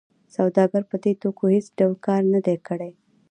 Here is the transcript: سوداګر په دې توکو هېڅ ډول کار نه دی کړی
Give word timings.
سوداګر 0.35 0.83
په 0.91 0.95
دې 1.03 1.13
توکو 1.21 1.45
هېڅ 1.55 1.67
ډول 1.79 1.95
کار 2.05 2.21
نه 2.33 2.39
دی 2.45 2.57
کړی 2.67 2.91